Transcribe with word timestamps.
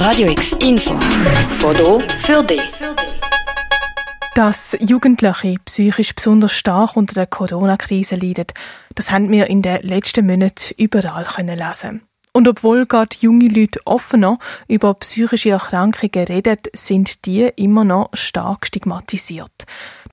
Radio 0.00 0.30
X 0.30 0.56
Info. 0.66 0.98
Foto 1.58 2.00
für 2.00 2.42
dich. 2.42 2.62
Dass 4.34 4.74
Jugendliche 4.80 5.56
psychisch 5.66 6.14
besonders 6.14 6.54
stark 6.54 6.96
unter 6.96 7.12
der 7.12 7.26
Corona-Krise 7.26 8.16
leiden, 8.16 8.46
das 8.94 9.10
haben 9.10 9.30
wir 9.30 9.48
in 9.48 9.60
den 9.60 9.82
letzten 9.82 10.26
Monaten 10.26 10.72
überall 10.78 11.26
können 11.26 11.58
lesen. 11.58 12.00
Und 12.32 12.48
obwohl 12.48 12.86
gerade 12.86 13.14
junge 13.20 13.48
Leute 13.48 13.80
offener 13.84 14.38
über 14.68 14.94
psychische 14.94 15.50
Erkrankungen 15.50 16.26
reden, 16.26 16.56
sind 16.74 17.26
die 17.26 17.50
immer 17.56 17.84
noch 17.84 18.08
stark 18.14 18.68
stigmatisiert. 18.68 19.66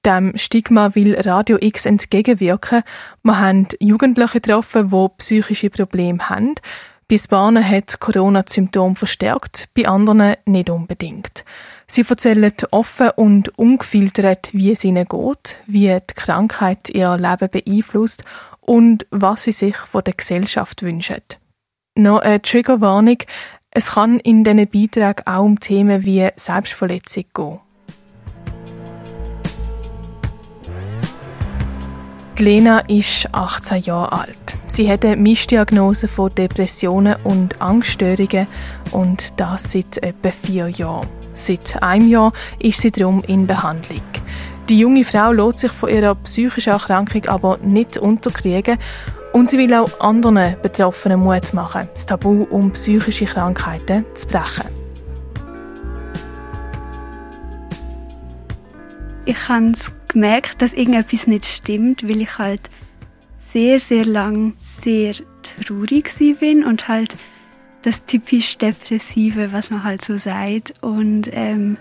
Dem 0.06 0.38
Stigma 0.38 0.96
will 0.96 1.18
Radio 1.18 1.58
X 1.62 1.86
entgegenwirken. 1.86 2.84
Wir 3.24 3.40
haben 3.40 3.70
Jugendliche 3.80 4.42
getroffen, 4.42 4.90
die 4.90 5.08
psychische 5.18 5.70
Probleme 5.70 6.28
haben. 6.28 6.56
Bei 7.10 7.18
Bahnen 7.30 7.66
hat 7.66 8.02
Corona 8.02 8.44
die 8.44 8.52
Symptome 8.52 8.96
verstärkt, 8.96 9.70
bei 9.74 9.88
anderen 9.88 10.36
nicht 10.44 10.70
unbedingt. 10.70 11.46
Sie 11.88 12.04
erzählen 12.06 12.52
offen 12.72 13.12
und 13.16 13.58
ungefiltert, 13.58 14.50
wie 14.52 14.74
es 14.74 14.84
ihnen 14.84 15.06
geht, 15.08 15.56
wie 15.68 15.88
die 15.88 16.14
Krankheit 16.16 16.90
ihr 16.90 17.16
Leben 17.16 17.50
beeinflusst 17.50 18.26
und 18.60 19.08
was 19.10 19.46
sie 19.46 19.54
sich 19.54 19.78
von 19.78 20.04
der 20.04 20.16
Gesellschaft 20.16 20.82
wünschen. 20.84 21.22
Noch 21.96 22.20
eine 22.20 22.42
Triggerwarnung. 22.42 23.20
Es 23.72 23.92
kann 23.92 24.20
in 24.20 24.44
diesen 24.44 24.68
Beiträgen 24.68 25.26
auch 25.26 25.46
um 25.46 25.62
Themen 25.62 26.04
wie 26.04 26.28
Selbstverletzung 26.36 27.24
gehen. 27.34 27.60
Lena 32.38 32.80
ist 32.80 33.30
18 33.32 33.84
Jahre 33.84 34.12
alt. 34.12 34.47
Sie 34.78 34.88
hat 34.92 35.04
eine 35.04 35.18
Mischdiagnose 35.18 36.08
von 36.08 36.30
Depressionen 36.36 37.16
und 37.24 37.60
Angststörungen 37.60 38.46
und 38.92 39.40
das 39.40 39.72
seit 39.72 39.98
etwa 40.04 40.30
vier 40.30 40.68
Jahren. 40.68 41.08
Seit 41.34 41.82
einem 41.82 42.08
Jahr 42.08 42.32
ist 42.60 42.82
sie 42.82 42.92
darum 42.92 43.24
in 43.24 43.48
Behandlung. 43.48 44.04
Die 44.70 44.78
junge 44.78 45.04
Frau 45.04 45.32
lässt 45.32 45.62
sich 45.62 45.72
von 45.72 45.90
ihrer 45.90 46.14
psychischen 46.14 46.74
Erkrankung 46.74 47.26
aber 47.26 47.58
nicht 47.64 47.98
unterkriegen 47.98 48.78
und 49.34 49.50
sie 49.50 49.58
will 49.58 49.74
auch 49.74 50.00
anderen 50.00 50.56
Betroffenen 50.62 51.22
Mut 51.22 51.56
machen, 51.56 51.90
das 51.96 52.06
Tabu 52.06 52.44
um 52.44 52.72
psychische 52.74 53.26
Krankheiten 53.26 54.06
zu 54.14 54.28
brechen. 54.28 54.70
Ich 59.26 59.50
habe 59.50 59.72
gemerkt, 60.08 60.62
dass 60.62 60.74
irgendetwas 60.74 61.26
nicht 61.26 61.48
stimmt, 61.48 62.08
weil 62.08 62.22
ich 62.22 62.38
halt 62.38 62.62
sehr, 63.52 63.80
sehr 63.80 64.06
lang 64.06 64.54
sehr 64.82 65.16
traurig 65.44 66.14
bin 66.40 66.64
und 66.64 66.88
halt 66.88 67.16
das 67.84 68.04
typisch 68.06 68.58
Depressive, 68.58 69.54
was 69.54 69.70
man 69.70 69.84
halt 69.84 70.04
so 70.04 70.18
sagt. 70.18 70.74
Und 70.82 71.30
ähm, 71.32 71.78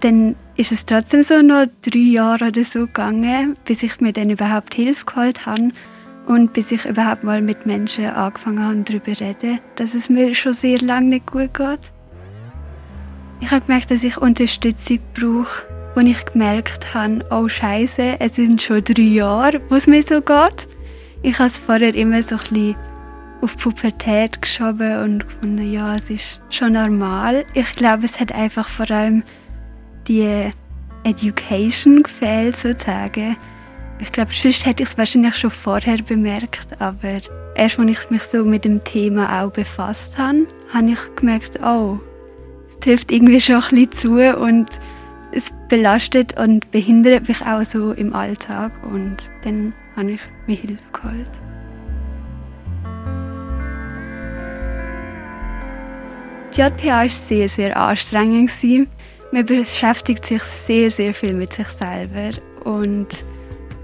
dann 0.00 0.36
ist 0.56 0.72
es 0.72 0.84
trotzdem 0.84 1.22
so 1.22 1.40
noch 1.40 1.66
drei 1.82 1.98
Jahre 1.98 2.48
oder 2.48 2.64
so 2.64 2.80
gegangen, 2.80 3.56
bis 3.64 3.82
ich 3.82 4.00
mir 4.00 4.12
dann 4.12 4.30
überhaupt 4.30 4.74
Hilfe 4.74 5.04
geholt 5.04 5.46
habe 5.46 5.70
und 6.26 6.52
bis 6.52 6.70
ich 6.70 6.84
überhaupt 6.84 7.24
mal 7.24 7.42
mit 7.42 7.66
Menschen 7.66 8.06
angefangen 8.06 8.62
habe, 8.62 8.82
darüber 8.84 9.12
zu 9.12 9.24
reden, 9.24 9.60
dass 9.76 9.94
es 9.94 10.08
mir 10.08 10.34
schon 10.34 10.54
sehr 10.54 10.78
lange 10.78 11.08
nicht 11.08 11.26
gut 11.26 11.54
geht. 11.54 11.80
Ich 13.40 13.50
habe 13.50 13.64
gemerkt, 13.66 13.90
dass 13.90 14.02
ich 14.02 14.16
Unterstützung 14.16 14.98
brauche, 15.14 15.64
wo 15.94 16.00
ich 16.00 16.24
gemerkt 16.24 16.94
habe, 16.94 17.24
oh 17.30 17.48
Scheiße, 17.48 18.16
es 18.20 18.34
sind 18.34 18.62
schon 18.62 18.82
drei 18.82 19.02
Jahre, 19.02 19.60
wo 19.68 19.76
es 19.76 19.86
mir 19.86 20.02
so 20.02 20.20
geht. 20.20 20.66
Ich 21.24 21.38
habe 21.38 21.46
es 21.46 21.56
vorher 21.56 21.94
immer 21.94 22.22
so 22.22 22.34
ein 22.34 22.40
bisschen 22.42 22.76
auf 23.40 23.56
Pubertät 23.56 24.42
geschoben 24.42 24.98
und 24.98 25.26
gefunden, 25.26 25.72
ja, 25.72 25.94
es 25.94 26.10
ist 26.10 26.38
schon 26.50 26.74
normal. 26.74 27.46
Ich 27.54 27.72
glaube, 27.72 28.04
es 28.04 28.20
hat 28.20 28.30
einfach 28.32 28.68
vor 28.68 28.90
allem 28.90 29.22
die 30.06 30.50
Education 31.04 32.02
gefehlt, 32.02 32.56
sozusagen. 32.56 33.38
Ich 34.00 34.12
glaube, 34.12 34.32
sonst 34.34 34.66
hätte 34.66 34.82
ich 34.82 34.90
es 34.90 34.98
wahrscheinlich 34.98 35.34
schon 35.34 35.50
vorher 35.50 35.96
bemerkt, 36.02 36.68
aber 36.78 37.22
erst 37.54 37.78
als 37.78 37.88
ich 37.88 38.10
mich 38.10 38.22
so 38.24 38.44
mit 38.44 38.66
dem 38.66 38.84
Thema 38.84 39.40
auch 39.40 39.50
befasst 39.50 40.18
habe, 40.18 40.46
habe 40.74 40.90
ich 40.90 41.16
gemerkt, 41.16 41.58
oh, 41.62 41.98
es 42.68 42.78
trifft 42.80 43.10
irgendwie 43.10 43.40
schon 43.40 43.62
ein 43.62 43.88
bisschen 43.88 43.92
zu 43.92 44.38
und 44.38 44.78
es 45.32 45.50
belastet 45.70 46.38
und 46.38 46.70
behindert 46.70 47.28
mich 47.28 47.40
auch 47.46 47.64
so 47.64 47.92
im 47.92 48.12
Alltag 48.12 48.72
und 48.92 49.16
dann 49.42 49.72
habe 49.96 50.12
ich 50.12 50.20
mir 50.46 50.56
Hilfe 50.56 50.84
geholt. 50.92 51.30
Die 56.54 56.60
JPA 56.60 57.02
war 57.02 57.08
sehr, 57.08 57.48
sehr 57.48 57.76
anstrengend. 57.76 58.50
Man 59.32 59.46
beschäftigt 59.46 60.26
sich 60.26 60.42
sehr, 60.66 60.90
sehr 60.90 61.12
viel 61.12 61.34
mit 61.34 61.52
sich 61.52 61.68
selber 61.68 62.30
und 62.64 63.08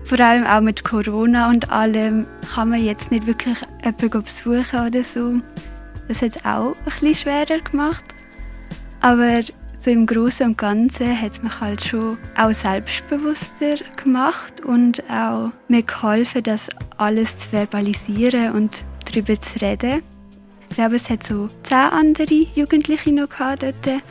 vor 0.04 0.20
allem 0.20 0.44
auch 0.44 0.60
mit 0.60 0.84
Corona 0.84 1.49
und 1.49 1.70
allem 1.70 2.26
kann 2.53 2.70
man 2.70 2.82
jetzt 2.82 3.10
nicht 3.10 3.26
wirklich 3.26 3.59
jemanden 3.84 4.22
besuchen 4.25 4.87
oder 4.87 5.04
so. 5.04 5.41
Das 6.09 6.22
hat 6.22 6.37
es 6.37 6.44
auch 6.44 6.72
ein 6.72 6.84
bisschen 6.84 7.15
schwerer 7.15 7.60
gemacht. 7.60 8.04
Aber 9.00 9.41
so 9.80 9.91
im 9.91 10.06
Großen 10.06 10.46
und 10.46 10.58
Ganzen 10.58 11.20
hat 11.20 11.32
es 11.32 11.42
mich 11.42 11.60
halt 11.60 11.84
schon 11.84 12.18
auch 12.36 12.52
selbstbewusster 12.52 13.76
gemacht 13.96 14.60
und 14.64 15.02
auch 15.10 15.50
mir 15.68 15.82
geholfen, 15.82 16.42
das 16.42 16.68
alles 16.98 17.34
zu 17.38 17.48
verbalisieren 17.48 18.52
und 18.52 18.84
darüber 19.06 19.40
zu 19.40 19.60
reden. 19.60 20.02
Ich 20.69 20.76
glaube, 20.76 20.96
es 20.96 21.08
hat 21.08 21.22
so 21.26 21.46
zehn 21.64 21.78
andere 21.78 22.46
Jugendliche 22.54 23.12
noch 23.12 23.28
gehabt 23.28 23.62
dort. 23.62 24.02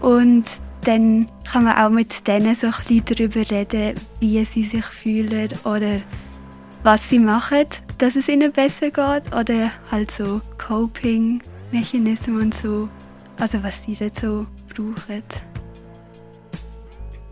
Und 0.00 0.44
dann 0.84 1.28
kann 1.50 1.64
man 1.64 1.78
auch 1.78 1.90
mit 1.90 2.26
denen 2.26 2.54
so 2.56 2.66
ein 2.66 2.72
bisschen 2.86 3.04
darüber 3.04 3.48
reden, 3.48 3.94
wie 4.18 4.44
sie 4.44 4.64
sich 4.64 4.84
fühlen 4.84 5.50
oder 5.64 6.00
was 6.82 7.08
sie 7.08 7.20
machen, 7.20 7.66
dass 7.98 8.16
es 8.16 8.28
ihnen 8.28 8.50
besser 8.50 8.90
geht 8.90 9.32
oder 9.32 9.70
halt 9.90 10.10
so 10.10 10.40
Coping-Mechanismen 10.58 12.40
und 12.40 12.54
so, 12.54 12.88
also 13.38 13.62
was 13.62 13.82
sie 13.82 13.94
dort 13.94 14.18
so 14.18 14.46
brauchen. 14.74 15.22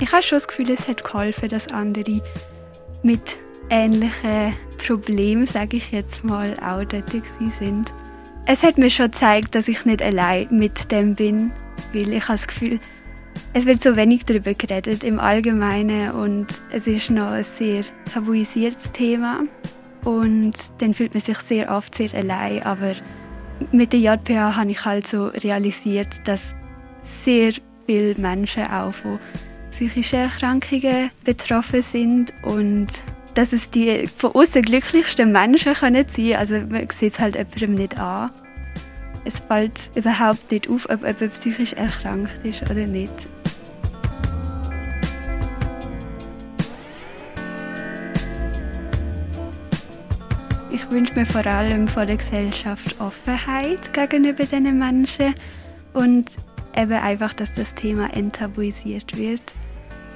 Ich 0.01 0.13
habe 0.13 0.23
schon 0.23 0.37
das 0.37 0.49
Gefühl, 0.49 0.71
es 0.71 0.89
hat 0.89 1.05
geholfen, 1.05 1.49
dass 1.49 1.69
andere 1.69 2.23
mit 3.03 3.23
ähnlichen 3.69 4.55
Problemen, 4.87 5.47
sage 5.47 5.77
ich 5.77 5.91
jetzt 5.93 6.25
mal, 6.25 6.57
auch 6.61 6.85
dort 6.85 7.11
sind. 7.11 7.91
Es 8.47 8.63
hat 8.63 8.79
mir 8.79 8.91
schon 8.91 9.11
gezeigt, 9.11 9.55
dass 9.55 9.69
ich 9.69 9.85
nicht 9.85 10.03
allein 10.03 10.49
mit 10.51 10.91
dem 10.91 11.15
bin, 11.15 11.53
weil 11.93 12.13
ich 12.13 12.27
habe 12.27 12.39
das 12.39 12.47
Gefühl, 12.47 12.81
es 13.53 13.67
wird 13.67 13.83
so 13.83 13.97
wenig 13.97 14.25
darüber 14.25 14.55
geredet 14.55 15.05
im 15.05 15.21
Allgemeinen 15.21 16.13
und 16.13 16.47
es 16.73 16.87
ist 16.87 17.11
noch 17.11 17.31
ein 17.31 17.45
sehr 17.45 17.85
tabuisiertes 18.13 18.93
Thema 18.93 19.43
und 20.05 20.55
dann 20.79 20.95
fühlt 20.95 21.15
man 21.15 21.23
sich 21.23 21.39
sehr 21.41 21.71
oft 21.71 21.95
sehr 21.97 22.13
allein, 22.15 22.63
aber 22.63 22.95
mit 23.73 23.93
der 23.93 24.01
JPA 24.01 24.57
habe 24.57 24.71
ich 24.71 24.85
halt 24.85 25.07
so 25.07 25.27
realisiert, 25.27 26.09
dass 26.25 26.55
sehr 27.03 27.53
viele 27.87 28.15
Menschen 28.21 28.67
auch 28.67 28.95
von 28.95 29.19
psychischen 29.71 30.21
Erkrankungen 30.21 31.11
betroffen 31.25 31.83
sind 31.83 32.33
und 32.43 32.89
dass 33.35 33.53
es 33.53 33.71
die 33.71 34.07
von 34.07 34.33
außen 34.33 34.63
glücklichsten 34.63 35.33
Menschen 35.33 35.75
können 35.75 36.05
sein 36.17 36.37
Also 36.37 36.55
man 36.69 36.89
sieht 36.91 37.15
es 37.15 37.19
halt 37.19 37.37
jemandem 37.37 37.75
nicht 37.75 37.99
an. 37.99 38.31
Es 39.25 39.35
fällt 39.49 39.79
überhaupt 39.95 40.51
nicht 40.51 40.69
auf, 40.69 40.85
ob 40.87 41.03
jemand 41.05 41.35
psychisch 41.35 41.73
erkrankt 41.75 42.35
ist 42.43 42.63
oder 42.71 42.87
nicht. 42.87 43.15
Ich 50.73 50.91
wünsche 50.91 51.15
mir 51.15 51.27
vor 51.27 51.47
allem 51.47 51.87
von 51.89 52.07
der 52.07 52.17
Gesellschaft 52.17 53.01
Offenheit 53.01 53.93
gegenüber 53.93 54.45
diesen 54.45 54.79
Menschen 54.79 55.35
und 55.93 56.31
eben 56.77 56.93
einfach, 56.93 57.35
dass 57.35 57.53
das 57.55 57.73
Thema 57.75 58.13
enttabuisiert 58.15 59.17
wird. 59.17 59.43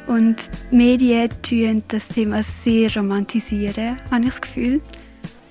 Und 0.06 0.37
die 0.70 0.76
Medien 0.76 1.31
tun 1.43 1.82
das 1.88 2.06
Thema 2.08 2.43
sehr 2.43 2.94
romantisieren, 2.94 3.96
habe 4.11 4.25
ich 4.25 4.31
das 4.31 4.40
Gefühl. 4.40 4.81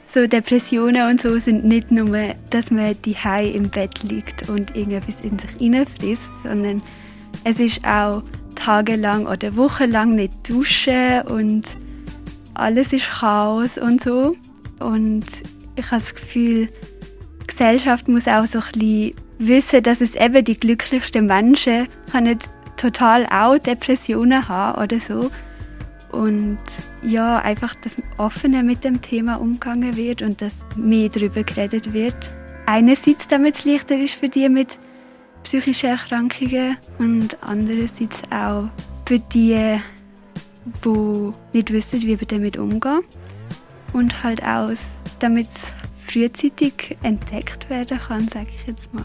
So 0.10 0.28
Depressionen 0.28 1.10
und 1.10 1.22
so 1.22 1.40
sind 1.40 1.66
nicht 1.66 1.90
nur, 1.90 2.36
dass 2.52 2.70
man 2.70 2.96
die 3.04 3.16
im 3.52 3.68
Bett 3.70 4.04
liegt 4.04 4.48
und 4.48 4.76
irgendetwas 4.76 5.26
in 5.26 5.40
sich 5.40 5.50
hineinfrisst, 5.58 6.40
sondern 6.44 6.80
es 7.46 7.60
ist 7.60 7.84
auch 7.84 8.22
tagelang 8.56 9.26
oder 9.26 9.56
wochenlang 9.56 10.14
nicht 10.14 10.48
duschen 10.48 11.22
und 11.24 11.66
alles 12.54 12.94
ist 12.94 13.10
Chaos 13.10 13.80
und 13.80 14.04
so. 14.04 14.36
Und 14.80 15.26
ich 15.76 15.86
habe 15.86 16.02
das 16.02 16.14
Gefühl, 16.14 16.70
die 17.42 17.48
Gesellschaft 17.48 18.08
muss 18.08 18.28
auch 18.28 18.46
so 18.46 18.60
ein 18.60 18.72
bisschen 18.74 19.14
wissen, 19.40 19.84
dass 19.84 20.02
es 20.02 20.16
eben 20.16 20.44
die 20.46 20.60
glücklichsten 20.60 21.26
Menschen 21.26 21.88
können 22.12 22.40
total 22.78 23.26
auch 23.28 23.58
Depressionen 23.58 24.48
haben 24.48 24.82
oder 24.82 25.00
so. 25.00 25.30
Und 26.12 26.60
ja, 27.02 27.40
einfach, 27.40 27.74
dass 27.76 27.96
offener 28.18 28.62
mit 28.62 28.84
dem 28.84 29.02
Thema 29.02 29.36
umgegangen 29.36 29.96
wird 29.96 30.22
und 30.22 30.42
dass 30.42 30.54
mehr 30.76 31.10
darüber 31.10 31.44
geredet 31.44 31.92
wird. 31.94 32.16
Einerseits, 32.68 33.28
damit 33.28 33.58
es 33.58 33.66
leichter 33.66 33.98
ist 33.98 34.16
für 34.16 34.30
die 34.30 34.48
mit 34.48 34.78
psychische 35.44 35.88
Erkrankungen 35.88 36.78
und 37.00 37.36
andererseits 37.42 38.16
auch 38.30 38.70
für 39.06 39.20
die, 39.20 39.80
die 40.86 41.32
nicht 41.54 41.74
wissen, 41.74 42.02
wie 42.02 42.20
wir 42.20 42.28
damit 42.28 42.58
umgehen. 42.58 43.02
Und 43.94 44.24
halt 44.24 44.44
auch, 44.44 44.70
damit 45.20 45.48
es 45.48 45.83
frühzeitig 46.14 46.98
entdeckt 47.04 47.70
werden 47.70 48.00
kann, 48.00 48.28
sage 48.28 48.48
ich 48.56 48.68
jetzt 48.68 48.94
mal. 48.94 49.04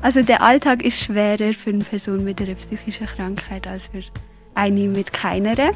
Also 0.00 0.22
der 0.22 0.42
Alltag 0.42 0.84
ist 0.84 0.98
schwerer 0.98 1.52
für 1.54 1.70
eine 1.70 1.84
Person 1.84 2.24
mit 2.24 2.40
einer 2.40 2.54
psychischen 2.54 3.06
Krankheit 3.06 3.66
als 3.66 3.86
für 3.86 4.02
eine 4.54 4.88
mit 4.88 5.12
keiner. 5.12 5.70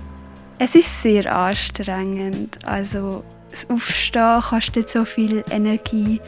Es 0.58 0.74
ist 0.74 1.02
sehr 1.02 1.34
anstrengend. 1.34 2.58
Also 2.64 3.22
das 3.50 3.70
Aufstehen 3.70 4.40
kostet 4.40 4.88
so 4.90 5.04
viel 5.04 5.44
Energie, 5.50 6.20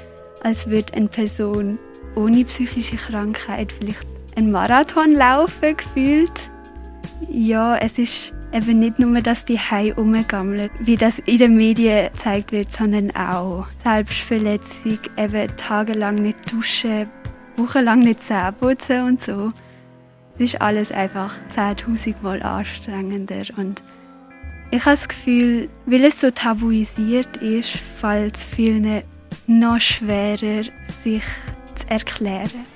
als 0.43 0.67
würde 0.67 0.93
eine 0.95 1.09
Person 1.09 1.79
ohne 2.15 2.45
psychische 2.45 2.97
Krankheit 2.97 3.73
vielleicht 3.73 4.07
einen 4.37 4.53
Marathon 4.53 5.13
laufen 5.13 5.77
gefühlt. 5.77 6.33
Ja, 7.29 7.77
es 7.79 7.99
ist 7.99 8.33
eben 8.53 8.79
nicht 8.79 8.99
nur, 8.99 9.21
dass 9.21 9.45
die 9.45 9.59
Hai 9.59 9.95
umgammeln, 9.95 10.71
wie 10.81 10.97
das 10.97 11.19
in 11.21 11.39
den 11.39 11.57
Medien 11.57 12.13
gezeigt 12.13 12.53
wird, 12.53 12.73
sondern 12.73 13.11
auch 13.15 13.67
Selbstverletzung, 13.85 14.99
eben 15.17 15.57
tagelang 15.57 16.17
nicht 16.17 16.53
duschen, 16.53 17.09
wochenlang 17.57 18.01
nicht 18.01 18.23
Zähne 18.25 18.53
putzen 18.53 19.03
und 19.03 19.21
so. 19.21 19.53
Es 20.35 20.53
ist 20.53 20.61
alles 20.61 20.93
einfach 20.93 21.35
10.000 21.57 22.15
Mal 22.23 22.43
anstrengender 22.43 23.43
und 23.57 23.83
ich 24.71 24.85
habe 24.85 24.97
das 24.97 25.09
Gefühl, 25.09 25.71
weil 25.87 26.05
es 26.05 26.21
so 26.21 26.31
tabuisiert 26.31 27.39
ist, 27.39 27.71
fällt 28.01 28.37
es 28.37 28.43
vielen 28.55 29.03
noch 29.47 29.81
schwerer, 29.81 30.65
sich 31.03 31.23
zu 31.65 31.91
erklären. 31.91 32.67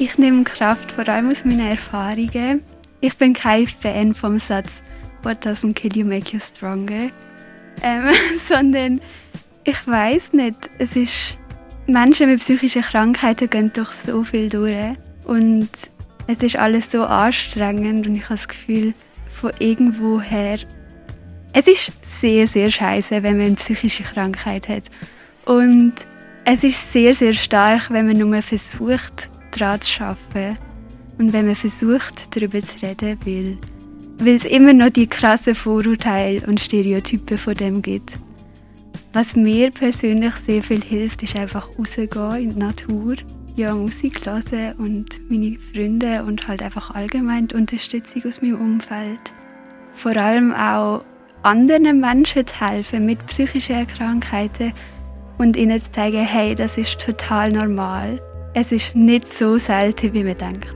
Ich 0.00 0.16
nehme 0.16 0.44
Kraft 0.44 0.92
vor 0.92 1.06
allem 1.10 1.30
aus 1.30 1.44
meinen 1.44 1.72
Erfahrungen. 1.72 2.62
Ich 3.02 3.18
bin 3.18 3.34
kein 3.34 3.66
Fan 3.66 4.14
vom 4.14 4.38
Satz 4.38 4.72
What 5.22 5.44
doesn't 5.44 5.74
kill 5.74 5.94
you 5.94 6.06
make 6.06 6.34
you 6.34 6.40
stronger, 6.40 7.10
ähm, 7.82 8.14
sondern 8.48 9.02
ich 9.64 9.86
weiß 9.86 10.32
nicht. 10.32 10.70
Es 10.78 10.96
ist 10.96 11.38
Menschen 11.86 12.30
mit 12.30 12.40
psychischen 12.40 12.80
Krankheiten 12.80 13.50
gehen 13.50 13.70
durch 13.74 13.90
so 13.90 14.24
viel 14.24 14.48
durch 14.48 14.96
und 15.24 15.68
es 16.26 16.38
ist 16.42 16.56
alles 16.56 16.90
so 16.90 17.04
anstrengend 17.04 18.06
und 18.06 18.16
ich 18.16 18.24
habe 18.24 18.36
das 18.36 18.48
Gefühl, 18.48 18.94
von 19.38 19.50
irgendwoher. 19.58 20.60
Es 21.52 21.66
ist 21.66 21.92
sehr, 22.22 22.46
sehr 22.46 22.72
scheiße, 22.72 23.22
wenn 23.22 23.36
man 23.36 23.48
eine 23.48 23.56
psychische 23.56 24.04
Krankheit 24.04 24.66
hat. 24.66 24.84
Und 25.44 25.92
es 26.46 26.64
ist 26.64 26.90
sehr, 26.90 27.14
sehr 27.14 27.34
stark, 27.34 27.90
wenn 27.90 28.06
man 28.06 28.16
nur 28.16 28.40
versucht, 28.40 29.28
daran 29.50 29.80
zu 29.80 30.02
arbeiten. 30.02 30.58
Und 31.18 31.32
wenn 31.32 31.46
man 31.46 31.56
versucht, 31.56 32.34
darüber 32.34 32.60
zu 32.60 32.74
reden, 32.82 33.18
weil, 33.24 33.58
weil 34.18 34.36
es 34.36 34.44
immer 34.44 34.72
noch 34.72 34.90
die 34.90 35.06
krassen 35.06 35.54
Vorurteile 35.54 36.46
und 36.46 36.60
Stereotype 36.60 37.36
von 37.36 37.54
dem 37.54 37.82
gibt. 37.82 38.14
Was 39.12 39.34
mir 39.34 39.70
persönlich 39.70 40.34
sehr 40.36 40.62
viel 40.62 40.82
hilft, 40.82 41.22
ist 41.22 41.36
einfach 41.36 41.68
rausgehen 41.78 42.36
in 42.36 42.50
die 42.50 42.58
Natur 42.58 43.16
ja, 43.56 43.74
Musik 43.74 44.24
hören 44.24 44.74
und 44.78 45.30
meine 45.30 45.58
Freunde 45.58 46.24
und 46.24 46.46
halt 46.46 46.62
einfach 46.62 46.94
allgemein 46.94 47.48
die 47.48 47.56
Unterstützung 47.56 48.22
aus 48.26 48.40
meinem 48.40 48.60
Umfeld. 48.60 49.20
Vor 49.94 50.16
allem 50.16 50.52
auch 50.52 51.04
anderen 51.42 52.00
Menschen 52.00 52.46
zu 52.46 52.60
helfen 52.60 53.06
mit 53.06 53.24
psychischen 53.26 53.86
Krankheiten 53.86 54.72
und 55.38 55.56
ihnen 55.56 55.80
zu 55.80 55.92
zeigen, 55.92 56.24
hey, 56.24 56.54
das 56.54 56.78
ist 56.78 57.00
total 57.00 57.50
normal. 57.50 58.20
Es 58.52 58.72
ist 58.72 58.94
nicht 58.96 59.26
so 59.28 59.58
selten, 59.58 60.12
wie 60.12 60.24
man 60.24 60.36
denkt. 60.36 60.74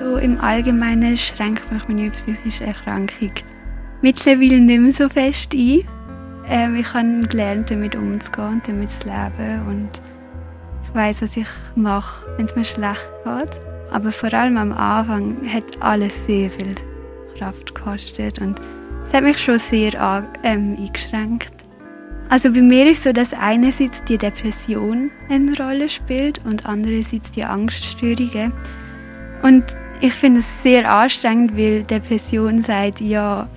So 0.00 0.16
im 0.16 0.40
Allgemeinen 0.40 1.16
schränkt 1.16 1.70
mich 1.72 1.86
meine 1.88 2.10
psychische 2.10 2.66
Erkrankung 2.66 3.32
mittlerweile 4.02 4.60
nicht 4.60 4.80
mehr 4.80 4.92
so 4.92 5.08
fest 5.08 5.52
ein. 5.52 5.84
Ähm, 6.48 6.76
ich 6.76 6.92
habe 6.92 7.20
gelernt, 7.28 7.70
damit 7.70 7.94
umzugehen 7.94 8.54
und 8.54 8.68
damit 8.68 8.90
zu 9.00 9.08
leben. 9.08 9.66
Und 9.68 10.00
ich 10.84 10.94
weiß, 10.94 11.22
was 11.22 11.36
ich 11.36 11.46
mache, 11.74 12.26
wenn 12.36 12.46
es 12.46 12.56
mir 12.56 12.64
schlecht 12.64 13.00
geht. 13.24 13.60
Aber 13.92 14.12
vor 14.12 14.32
allem 14.32 14.56
am 14.56 14.72
Anfang 14.72 15.36
hat 15.52 15.64
alles 15.80 16.12
sehr 16.26 16.48
viel 16.50 16.74
Kraft 17.38 17.74
gekostet 17.74 18.38
und 18.40 18.60
es 19.06 19.12
hat 19.12 19.24
mich 19.24 19.38
schon 19.38 19.58
sehr 19.58 19.92
ähm, 20.44 20.76
eingeschränkt. 20.78 21.59
Also 22.30 22.52
bei 22.52 22.62
mir 22.62 22.88
ist 22.88 23.02
so, 23.02 23.12
dass 23.12 23.34
einerseits 23.34 24.04
die 24.04 24.16
Depression 24.16 25.10
eine 25.28 25.56
Rolle 25.56 25.88
spielt 25.88 26.40
und 26.44 26.64
andererseits 26.64 27.32
die 27.32 27.42
Angststörungen. 27.42 28.52
Und 29.42 29.64
ich 30.00 30.14
finde 30.14 30.38
es 30.38 30.62
sehr 30.62 30.94
anstrengend, 30.94 31.56
weil 31.56 31.82
Depression 31.82 32.62
sagt, 32.62 33.00
ja, 33.00 33.48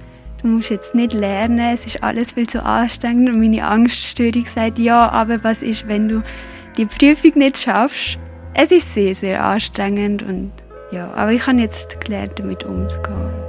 du 0.41 0.47
musst 0.47 0.71
jetzt 0.71 0.95
nicht 0.95 1.13
lernen, 1.13 1.59
es 1.59 1.85
ist 1.85 2.01
alles 2.03 2.31
viel 2.31 2.49
zu 2.49 2.65
anstrengend 2.65 3.29
und 3.29 3.39
meine 3.39 3.63
Angststörung 3.63 4.47
sagt, 4.53 4.79
ja, 4.79 5.07
aber 5.07 5.43
was 5.43 5.61
ist, 5.61 5.87
wenn 5.87 6.09
du 6.09 6.23
die 6.75 6.87
Prüfung 6.87 7.31
nicht 7.35 7.61
schaffst? 7.61 8.17
Es 8.55 8.71
ist 8.71 8.91
sehr, 8.95 9.13
sehr 9.13 9.45
anstrengend 9.45 10.23
und 10.23 10.51
ja, 10.91 11.11
aber 11.13 11.31
ich 11.31 11.45
habe 11.45 11.59
jetzt 11.59 12.01
gelernt, 12.01 12.33
damit 12.37 12.63
umzugehen. 12.63 13.42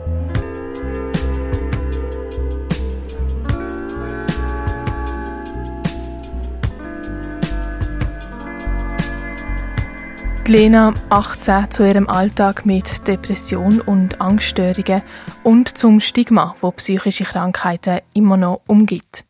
Lena 10.47 10.93
18 11.09 11.71
zu 11.71 11.87
ihrem 11.87 12.07
Alltag 12.07 12.67
mit 12.67 13.09
Depression 13.09 13.81
und 13.81 14.21
Angststörungen 14.21 15.03
und 15.43 15.79
zum 15.79 16.01
Stigma, 16.01 16.55
wo 16.61 16.71
psychische 16.73 17.25
Krankheiten 17.25 18.01
immer 18.13 18.37
noch 18.37 18.61
umgibt. 18.67 19.25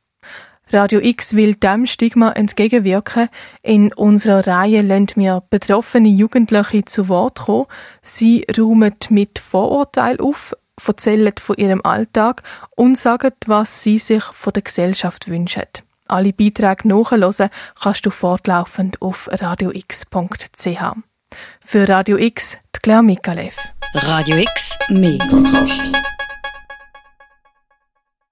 Radio 0.71 0.99
X 1.01 1.35
will 1.37 1.55
dem 1.55 1.87
Stigma 1.87 2.33
entgegenwirken. 2.33 3.29
In 3.63 3.93
unserer 3.93 4.45
Reihe 4.45 4.83
lassen 4.83 5.13
wir 5.15 5.45
betroffene 5.51 6.09
Jugendliche 6.09 6.85
zu 6.85 7.09
Wort 7.09 7.43
kommen. 7.43 7.67
Sie 8.03 8.45
räumen 8.59 8.97
mit 9.11 9.39
Vorurteilen 9.39 10.21
auf, 10.21 10.57
erzählen 10.85 11.33
von 11.39 11.57
ihrem 11.57 11.83
Alltag 11.85 12.43
und 12.75 12.99
sagen, 12.99 13.33
was 13.47 13.85
sie 13.85 13.99
sich 13.99 14.25
von 14.25 14.53
der 14.53 14.63
Gesellschaft 14.63 15.29
wünschen. 15.29 15.63
Alle 16.06 16.32
Beiträge 16.32 16.87
nachhören 16.89 17.51
kannst 17.81 18.05
du 18.05 18.11
fortlaufend 18.11 19.01
auf 19.01 19.29
radiox.ch. 19.31 20.82
Für 21.65 21.89
Radio 21.89 22.19
X, 22.19 22.58
die 22.75 22.81
Claire 22.81 23.03
Mikalev. 23.03 23.56
Radio 23.94 24.37
X, 24.37 24.79
mehr 24.91 25.19
Kontrast. 25.19 25.81